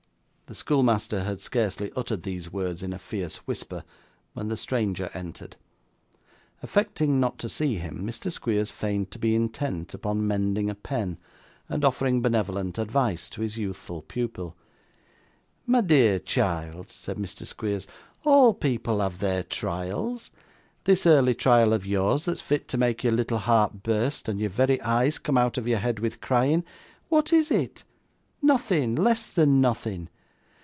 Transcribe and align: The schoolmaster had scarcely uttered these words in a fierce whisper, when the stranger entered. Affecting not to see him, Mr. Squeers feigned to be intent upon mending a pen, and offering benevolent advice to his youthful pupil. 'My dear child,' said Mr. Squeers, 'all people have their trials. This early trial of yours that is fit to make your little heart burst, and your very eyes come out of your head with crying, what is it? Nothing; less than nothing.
The 0.47 0.55
schoolmaster 0.55 1.23
had 1.23 1.39
scarcely 1.39 1.93
uttered 1.95 2.23
these 2.23 2.51
words 2.51 2.83
in 2.83 2.91
a 2.91 2.99
fierce 2.99 3.37
whisper, 3.47 3.85
when 4.33 4.49
the 4.49 4.57
stranger 4.57 5.09
entered. 5.13 5.55
Affecting 6.61 7.21
not 7.21 7.37
to 7.39 7.47
see 7.47 7.77
him, 7.77 8.05
Mr. 8.05 8.29
Squeers 8.29 8.69
feigned 8.69 9.11
to 9.11 9.17
be 9.17 9.33
intent 9.33 9.93
upon 9.93 10.27
mending 10.27 10.69
a 10.69 10.75
pen, 10.75 11.17
and 11.69 11.85
offering 11.85 12.21
benevolent 12.21 12.77
advice 12.77 13.29
to 13.29 13.41
his 13.41 13.55
youthful 13.57 14.01
pupil. 14.01 14.57
'My 15.65 15.79
dear 15.79 16.19
child,' 16.19 16.89
said 16.89 17.15
Mr. 17.15 17.45
Squeers, 17.47 17.87
'all 18.25 18.53
people 18.53 18.99
have 18.99 19.19
their 19.19 19.43
trials. 19.43 20.31
This 20.83 21.05
early 21.05 21.33
trial 21.33 21.71
of 21.71 21.85
yours 21.85 22.25
that 22.25 22.33
is 22.33 22.41
fit 22.41 22.67
to 22.67 22.77
make 22.77 23.05
your 23.05 23.13
little 23.13 23.37
heart 23.37 23.83
burst, 23.83 24.27
and 24.27 24.37
your 24.37 24.49
very 24.49 24.81
eyes 24.81 25.17
come 25.17 25.37
out 25.37 25.57
of 25.57 25.65
your 25.65 25.79
head 25.79 25.99
with 25.99 26.19
crying, 26.19 26.65
what 27.07 27.31
is 27.31 27.51
it? 27.51 27.85
Nothing; 28.41 28.95
less 28.97 29.29
than 29.29 29.61
nothing. 29.61 30.09